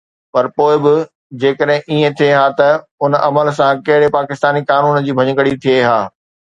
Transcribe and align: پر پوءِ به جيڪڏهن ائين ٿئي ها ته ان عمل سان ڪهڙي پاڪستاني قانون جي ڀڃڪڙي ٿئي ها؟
پر 0.33 0.45
پوءِ 0.55 0.73
به 0.83 0.93
جيڪڏهن 1.41 1.83
ائين 1.91 2.11
ٿئي 2.21 2.31
ها 2.37 2.47
ته 2.61 2.69
ان 3.03 3.11
عمل 3.29 3.47
سان 3.61 3.73
ڪهڙي 3.87 4.09
پاڪستاني 4.19 4.61
قانون 4.71 4.95
جي 5.05 5.11
ڀڃڪڙي 5.21 5.53
ٿئي 5.67 5.79
ها؟ 5.89 5.99